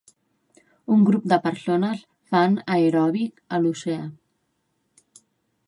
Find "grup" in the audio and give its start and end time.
1.09-1.27